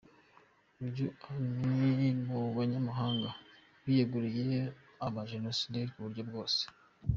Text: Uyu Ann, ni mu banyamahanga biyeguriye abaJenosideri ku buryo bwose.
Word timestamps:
Uyu 0.85 1.05
Ann, 1.31 1.55
ni 1.97 2.09
mu 2.25 2.39
banyamahanga 2.57 3.29
biyeguriye 3.83 4.59
abaJenosideri 5.07 5.89
ku 5.93 5.99
buryo 6.05 6.23
bwose. 6.29 6.61